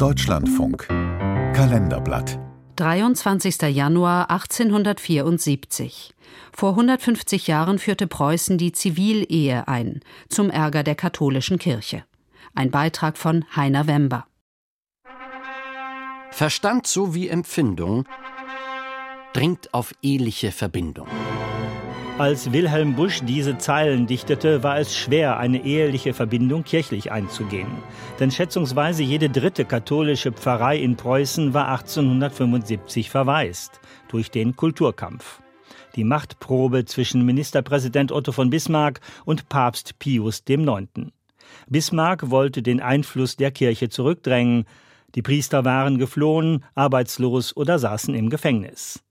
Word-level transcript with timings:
Deutschlandfunk 0.00 0.88
Kalenderblatt 0.88 2.38
23. 2.76 3.60
Januar 3.68 4.30
1874. 4.30 6.14
Vor 6.54 6.70
150 6.70 7.46
Jahren 7.46 7.78
führte 7.78 8.06
Preußen 8.06 8.56
die 8.56 8.72
Zivilehe 8.72 9.68
ein, 9.68 10.00
zum 10.30 10.48
Ärger 10.48 10.84
der 10.84 10.94
katholischen 10.94 11.58
Kirche. 11.58 12.04
Ein 12.54 12.70
Beitrag 12.70 13.18
von 13.18 13.44
Heiner 13.54 13.86
Wember. 13.86 14.24
Verstand 16.30 16.86
sowie 16.86 17.28
Empfindung 17.28 18.06
dringt 19.34 19.74
auf 19.74 19.92
eheliche 20.00 20.50
Verbindung. 20.50 21.08
Als 22.20 22.52
Wilhelm 22.52 22.96
Busch 22.96 23.22
diese 23.24 23.56
Zeilen 23.56 24.06
dichtete, 24.06 24.62
war 24.62 24.78
es 24.78 24.94
schwer, 24.94 25.38
eine 25.38 25.64
eheliche 25.64 26.12
Verbindung 26.12 26.64
kirchlich 26.64 27.10
einzugehen. 27.10 27.70
Denn 28.18 28.30
schätzungsweise 28.30 29.02
jede 29.02 29.30
dritte 29.30 29.64
katholische 29.64 30.30
Pfarrei 30.30 30.76
in 30.76 30.96
Preußen 30.96 31.54
war 31.54 31.68
1875 31.68 33.08
verwaist 33.08 33.80
durch 34.08 34.30
den 34.30 34.54
Kulturkampf. 34.54 35.40
Die 35.96 36.04
Machtprobe 36.04 36.84
zwischen 36.84 37.24
Ministerpräsident 37.24 38.12
Otto 38.12 38.32
von 38.32 38.50
Bismarck 38.50 39.00
und 39.24 39.48
Papst 39.48 39.98
Pius 39.98 40.42
IX. 40.46 40.88
Bismarck 41.70 42.30
wollte 42.30 42.60
den 42.60 42.82
Einfluss 42.82 43.36
der 43.36 43.50
Kirche 43.50 43.88
zurückdrängen. 43.88 44.66
Die 45.14 45.22
Priester 45.22 45.64
waren 45.64 45.96
geflohen, 45.96 46.66
arbeitslos 46.74 47.56
oder 47.56 47.78
saßen 47.78 48.14
im 48.14 48.28
Gefängnis. 48.28 49.02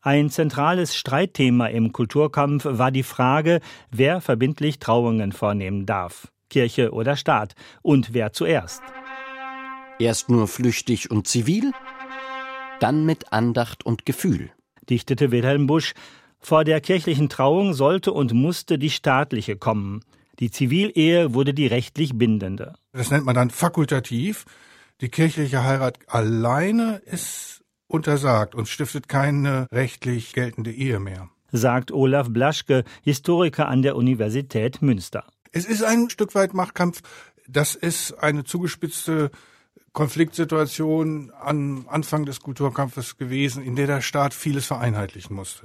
Ein 0.00 0.30
zentrales 0.30 0.94
Streitthema 0.94 1.66
im 1.66 1.92
Kulturkampf 1.92 2.64
war 2.68 2.92
die 2.92 3.02
Frage, 3.02 3.60
wer 3.90 4.20
verbindlich 4.20 4.78
Trauungen 4.78 5.32
vornehmen 5.32 5.86
darf, 5.86 6.28
Kirche 6.48 6.92
oder 6.92 7.16
Staat, 7.16 7.54
und 7.82 8.14
wer 8.14 8.32
zuerst. 8.32 8.80
Erst 9.98 10.28
nur 10.28 10.46
flüchtig 10.46 11.10
und 11.10 11.26
zivil, 11.26 11.72
dann 12.78 13.04
mit 13.04 13.32
Andacht 13.32 13.84
und 13.84 14.06
Gefühl, 14.06 14.52
dichtete 14.88 15.32
Wilhelm 15.32 15.66
Busch. 15.66 15.94
Vor 16.38 16.62
der 16.62 16.80
kirchlichen 16.80 17.28
Trauung 17.28 17.74
sollte 17.74 18.12
und 18.12 18.32
musste 18.32 18.78
die 18.78 18.90
staatliche 18.90 19.56
kommen. 19.56 20.04
Die 20.38 20.52
Zivilehe 20.52 21.34
wurde 21.34 21.52
die 21.52 21.66
rechtlich 21.66 22.16
bindende. 22.16 22.74
Das 22.92 23.10
nennt 23.10 23.24
man 23.24 23.34
dann 23.34 23.50
fakultativ. 23.50 24.44
Die 25.00 25.08
kirchliche 25.08 25.64
Heirat 25.64 25.98
alleine 26.06 27.02
ist 27.04 27.64
untersagt 27.88 28.54
und 28.54 28.68
stiftet 28.68 29.08
keine 29.08 29.66
rechtlich 29.72 30.32
geltende 30.32 30.72
Ehe 30.72 31.00
mehr. 31.00 31.28
Sagt 31.50 31.90
Olaf 31.90 32.28
Blaschke, 32.30 32.84
Historiker 33.02 33.68
an 33.68 33.82
der 33.82 33.96
Universität 33.96 34.82
Münster. 34.82 35.24
Es 35.50 35.64
ist 35.64 35.82
ein 35.82 36.10
Stück 36.10 36.34
weit 36.34 36.54
Machtkampf. 36.54 37.00
Das 37.48 37.74
ist 37.74 38.12
eine 38.22 38.44
zugespitzte 38.44 39.30
Konfliktsituation 39.94 41.32
am 41.40 41.86
Anfang 41.88 42.26
des 42.26 42.40
Kulturkampfes 42.40 43.16
gewesen, 43.16 43.64
in 43.64 43.74
der 43.74 43.86
der 43.86 44.02
Staat 44.02 44.34
vieles 44.34 44.66
vereinheitlichen 44.66 45.34
musste. 45.34 45.62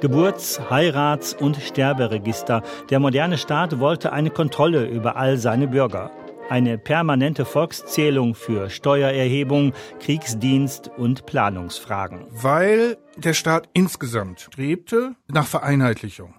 Geburts-, 0.00 0.58
Heirats- 0.70 1.34
und 1.34 1.56
Sterberegister. 1.56 2.62
Der 2.90 3.00
moderne 3.00 3.38
Staat 3.38 3.78
wollte 3.78 4.12
eine 4.12 4.30
Kontrolle 4.30 4.88
über 4.88 5.16
all 5.16 5.36
seine 5.36 5.68
Bürger 5.68 6.10
eine 6.48 6.78
permanente 6.78 7.44
Volkszählung 7.44 8.34
für 8.34 8.70
Steuererhebung, 8.70 9.72
Kriegsdienst 10.00 10.90
und 10.96 11.26
Planungsfragen. 11.26 12.26
Weil 12.30 12.98
der 13.16 13.34
Staat 13.34 13.68
insgesamt 13.72 14.40
strebte 14.40 15.14
nach 15.28 15.46
Vereinheitlichung. 15.46 16.34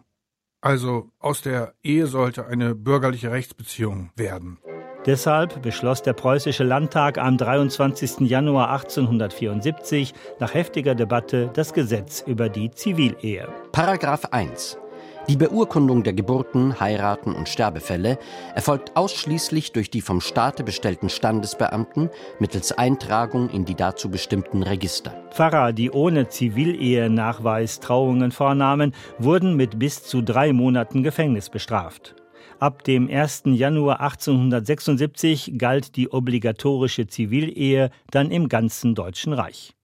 Also 0.62 1.12
aus 1.20 1.42
der 1.42 1.74
Ehe 1.84 2.08
sollte 2.08 2.48
eine 2.48 2.76
bürgerliche 2.76 3.32
Rechtsbeziehung 3.32 4.10
werden. 4.16 4.58
Deshalb 5.06 5.62
beschloss 5.62 6.02
der 6.02 6.14
Preußische 6.14 6.64
Landtag 6.64 7.20
am 7.20 7.38
23. 7.38 8.22
Januar 8.22 8.72
1874 8.72 10.14
nach 10.40 10.56
heftiger 10.56 10.96
Debatte 10.96 11.52
das 11.54 11.74
Gesetz 11.74 12.24
über 12.26 12.50
die 12.50 12.72
Zivilehe. 12.72 13.48
Paragraph 13.72 14.26
1 14.32 14.80
die 15.28 15.38
Beurkundung 15.38 16.04
der 16.04 16.14
Geburten, 16.14 16.80
Heiraten 16.80 17.34
und 17.34 17.50
Sterbefälle 17.50 18.20
erfolgt 18.54 18.96
ausschließlich 18.96 19.72
durch 19.72 19.90
die 19.90 20.02
vom 20.02 20.22
Staate 20.22 20.64
bestellten 20.64 21.10
Standesbeamten 21.10 22.10
mittels 22.40 22.72
Eintragung 22.72 23.50
in 23.50 23.66
die 23.66 23.76
dazu 23.76 24.10
bestimmten 24.10 24.64
Register. 24.64 25.14
Pfarrer, 25.32 25.74
die 25.74 25.92
ohne 25.92 26.28
Zivilehe-Nachweis 26.28 27.80
Trauungen 27.80 28.32
vornahmen, 28.32 28.94
wurden 29.18 29.56
mit 29.56 29.80
bis 29.80 30.04
zu 30.04 30.22
drei 30.22 30.54
Monaten 30.54 31.04
Gefängnis 31.04 31.50
bestraft. 31.50 32.16
Ab 32.60 32.84
dem 32.84 33.10
1. 33.10 33.44
Januar 33.46 34.00
1876 34.00 35.54
galt 35.58 35.96
die 35.96 36.10
obligatorische 36.10 37.08
Zivilehe 37.08 37.90
dann 38.12 38.32
im 38.32 38.48
ganzen 38.48 38.96
Deutschen 38.96 39.34
Reich. 39.34 39.75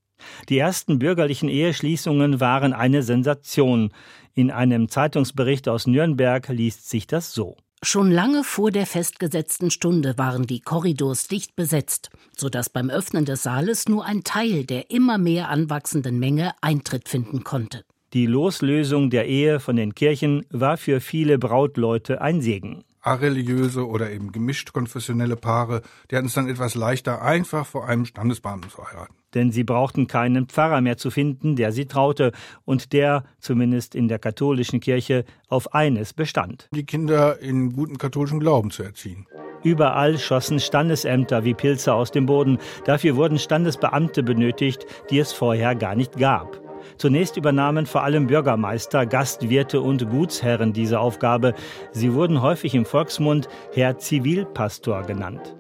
Die 0.50 0.58
ersten 0.58 1.00
bürgerlichen 1.00 1.50
Eheschließungen 1.50 2.40
waren 2.40 2.74
eine 2.74 3.04
Sensation. 3.04 3.92
In 4.34 4.52
einem 4.52 4.90
Zeitungsbericht 4.90 5.68
aus 5.68 5.88
Nürnberg 5.88 6.48
liest 6.50 6.90
sich 6.90 7.08
das 7.08 7.34
so. 7.34 7.58
Schon 7.84 8.12
lange 8.12 8.44
vor 8.44 8.70
der 8.70 8.86
festgesetzten 8.86 9.72
Stunde 9.72 10.18
waren 10.18 10.46
die 10.46 10.62
Korridors 10.62 11.28
dicht 11.28 11.56
besetzt, 11.56 12.12
sodass 12.38 12.70
beim 12.70 12.92
Öffnen 12.92 13.26
des 13.26 13.44
Saales 13.44 13.90
nur 13.90 14.06
ein 14.06 14.24
Teil 14.24 14.66
der 14.66 14.92
immer 14.92 15.18
mehr 15.18 15.50
anwachsenden 15.50 16.20
Menge 16.20 16.54
Eintritt 16.62 17.10
finden 17.10 17.44
konnte. 17.44 17.84
Die 18.14 18.28
Loslösung 18.28 19.10
der 19.10 19.28
Ehe 19.28 19.60
von 19.60 19.78
den 19.78 19.96
Kirchen 19.96 20.46
war 20.52 20.78
für 20.78 21.00
viele 21.00 21.40
Brautleute 21.40 22.22
ein 22.22 22.42
Segen 22.42 22.84
areligiöse 23.02 23.88
oder 23.88 24.12
eben 24.12 24.32
gemischt 24.32 24.74
konfessionelle 24.74 25.36
Paare, 25.36 25.82
die 26.10 26.16
hatten 26.16 26.28
es 26.28 26.34
dann 26.34 26.48
etwas 26.48 26.76
leichter, 26.76 27.22
einfach 27.22 27.66
vor 27.66 27.88
einem 27.88 28.06
Standesbeamten 28.06 28.70
zu 28.70 28.86
heiraten. 28.86 29.16
Denn 29.34 29.52
sie 29.52 29.64
brauchten 29.64 30.08
keinen 30.08 30.48
Pfarrer 30.48 30.82
mehr 30.82 30.98
zu 30.98 31.10
finden, 31.10 31.56
der 31.56 31.72
sie 31.72 31.86
traute 31.86 32.32
und 32.66 32.94
der, 32.94 33.24
zumindest 33.40 33.96
in 33.96 34.08
der 34.08 34.20
katholischen 34.20 34.80
Kirche, 34.80 35.26
auf 35.48 35.74
eines 35.74 36.14
bestand. 36.14 36.68
Die 36.74 36.86
Kinder 36.86 37.40
in 37.40 37.74
guten 37.74 37.98
katholischen 37.98 38.40
Glauben 38.40 38.72
zu 38.72 38.84
erziehen. 38.84 39.26
Überall 39.64 40.18
schossen 40.18 40.60
Standesämter 40.60 41.44
wie 41.46 41.54
Pilze 41.54 41.94
aus 41.94 42.12
dem 42.12 42.26
Boden. 42.26 42.58
Dafür 42.86 43.16
wurden 43.16 43.38
Standesbeamte 43.38 44.24
benötigt, 44.24 44.86
die 45.10 45.20
es 45.20 45.32
vorher 45.32 45.76
gar 45.76 45.96
nicht 45.96 46.18
gab. 46.18 46.61
Zunächst 46.98 47.38
übernahmen 47.38 47.86
vor 47.86 48.04
allem 48.04 48.28
Bürgermeister, 48.28 49.06
Gastwirte 49.06 49.82
und 49.82 50.10
Gutsherren 50.10 50.74
diese 50.74 51.00
Aufgabe. 51.00 51.54
Sie 51.92 52.14
wurden 52.14 52.42
häufig 52.42 52.76
im 52.76 52.86
Volksmund 52.86 53.50
Herr 53.74 53.98
Zivilpastor 53.98 55.04
genannt. 55.04 55.56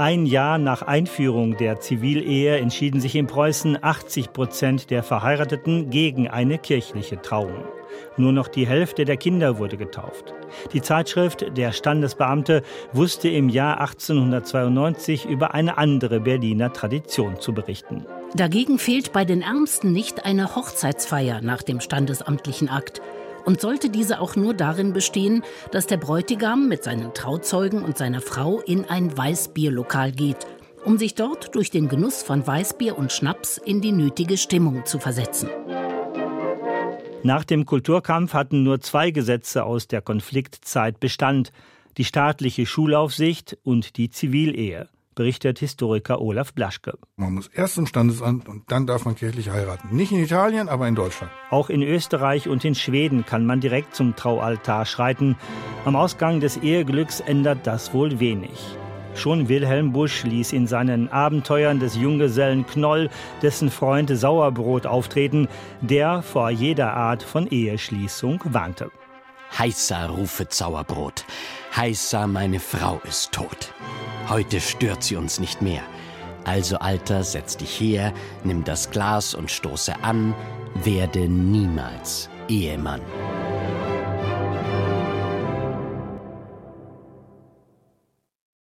Ein 0.00 0.24
Jahr 0.24 0.56
nach 0.56 0.80
Einführung 0.80 1.58
der 1.58 1.78
Zivilehe 1.80 2.56
entschieden 2.56 3.02
sich 3.02 3.14
in 3.16 3.26
Preußen 3.26 3.76
80 3.82 4.32
Prozent 4.32 4.90
der 4.90 5.02
Verheirateten 5.02 5.90
gegen 5.90 6.26
eine 6.26 6.56
kirchliche 6.56 7.20
Trauung. 7.20 7.64
Nur 8.16 8.32
noch 8.32 8.48
die 8.48 8.66
Hälfte 8.66 9.04
der 9.04 9.18
Kinder 9.18 9.58
wurde 9.58 9.76
getauft. 9.76 10.32
Die 10.72 10.80
Zeitschrift 10.80 11.54
Der 11.54 11.72
Standesbeamte 11.72 12.62
wusste 12.94 13.28
im 13.28 13.50
Jahr 13.50 13.78
1892 13.80 15.26
über 15.26 15.52
eine 15.52 15.76
andere 15.76 16.20
Berliner 16.20 16.72
Tradition 16.72 17.38
zu 17.38 17.52
berichten. 17.52 18.06
Dagegen 18.34 18.78
fehlt 18.78 19.12
bei 19.12 19.24
den 19.24 19.42
Ärmsten 19.42 19.92
nicht 19.92 20.24
eine 20.24 20.54
Hochzeitsfeier 20.54 21.40
nach 21.40 21.62
dem 21.62 21.80
standesamtlichen 21.80 22.68
Akt. 22.68 23.02
Und 23.44 23.60
sollte 23.60 23.90
diese 23.90 24.20
auch 24.20 24.36
nur 24.36 24.54
darin 24.54 24.92
bestehen, 24.92 25.42
dass 25.72 25.86
der 25.86 25.96
Bräutigam 25.96 26.68
mit 26.68 26.84
seinen 26.84 27.12
Trauzeugen 27.14 27.82
und 27.82 27.98
seiner 27.98 28.20
Frau 28.20 28.60
in 28.60 28.84
ein 28.84 29.16
Weißbierlokal 29.16 30.12
geht, 30.12 30.46
um 30.84 30.98
sich 30.98 31.14
dort 31.14 31.54
durch 31.54 31.70
den 31.70 31.88
Genuss 31.88 32.22
von 32.22 32.46
Weißbier 32.46 32.96
und 32.96 33.12
Schnaps 33.12 33.58
in 33.58 33.80
die 33.80 33.92
nötige 33.92 34.36
Stimmung 34.36 34.84
zu 34.84 34.98
versetzen. 34.98 35.48
Nach 37.22 37.44
dem 37.44 37.66
Kulturkampf 37.66 38.34
hatten 38.34 38.62
nur 38.62 38.80
zwei 38.80 39.10
Gesetze 39.10 39.64
aus 39.64 39.88
der 39.88 40.02
Konfliktzeit 40.02 41.00
Bestand, 41.00 41.50
die 41.96 42.04
staatliche 42.04 42.66
Schulaufsicht 42.66 43.58
und 43.64 43.96
die 43.96 44.10
Zivilehe 44.10 44.88
berichtet 45.20 45.58
Historiker 45.58 46.22
Olaf 46.22 46.54
Blaschke. 46.54 46.94
Man 47.16 47.34
muss 47.34 47.48
erst 47.48 47.74
zum 47.74 47.84
Standesamt 47.84 48.48
und 48.48 48.72
dann 48.72 48.86
darf 48.86 49.04
man 49.04 49.16
kirchlich 49.16 49.50
heiraten. 49.50 49.94
Nicht 49.94 50.12
in 50.12 50.24
Italien, 50.24 50.70
aber 50.70 50.88
in 50.88 50.94
Deutschland. 50.94 51.30
Auch 51.50 51.68
in 51.68 51.82
Österreich 51.82 52.48
und 52.48 52.64
in 52.64 52.74
Schweden 52.74 53.26
kann 53.26 53.44
man 53.44 53.60
direkt 53.60 53.94
zum 53.94 54.16
Traualtar 54.16 54.86
schreiten. 54.86 55.36
Am 55.84 55.94
Ausgang 55.94 56.40
des 56.40 56.56
Eheglücks 56.56 57.20
ändert 57.20 57.66
das 57.66 57.92
wohl 57.92 58.18
wenig. 58.18 58.78
Schon 59.14 59.50
Wilhelm 59.50 59.92
Busch 59.92 60.24
ließ 60.24 60.54
in 60.54 60.66
seinen 60.66 61.12
Abenteuern 61.12 61.80
des 61.80 61.96
Junggesellen 61.96 62.66
Knoll 62.66 63.10
dessen 63.42 63.70
Freund 63.70 64.08
Sauerbrot 64.08 64.86
auftreten, 64.86 65.48
der 65.82 66.22
vor 66.22 66.48
jeder 66.48 66.94
Art 66.94 67.22
von 67.22 67.46
Eheschließung 67.46 68.40
warnte. 68.46 68.90
Heißer 69.58 70.08
rufet 70.08 70.54
Sauerbrot, 70.54 71.24
heißer 71.76 72.26
meine 72.26 72.60
Frau 72.60 73.00
ist 73.04 73.32
tot. 73.32 73.72
Heute 74.28 74.60
stört 74.60 75.02
sie 75.02 75.16
uns 75.16 75.40
nicht 75.40 75.60
mehr. 75.60 75.82
Also, 76.44 76.78
Alter, 76.78 77.24
setz 77.24 77.56
dich 77.56 77.80
her, 77.80 78.12
nimm 78.44 78.64
das 78.64 78.90
Glas 78.90 79.34
und 79.34 79.50
stoße 79.50 80.02
an, 80.02 80.34
werde 80.74 81.28
niemals 81.28 82.30
Ehemann. 82.48 83.02